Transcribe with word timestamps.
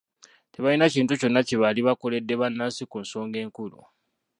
Tebalina 0.53 0.85
kintu 0.93 1.13
kyonna 1.19 1.41
kye 1.47 1.55
baali 1.61 1.81
bakoledde 1.87 2.33
bannansi 2.41 2.83
ku 2.91 2.97
nsonga 3.03 3.37
enkulu. 3.45 3.79